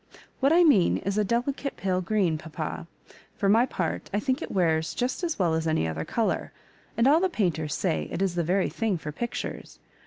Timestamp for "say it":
7.75-8.19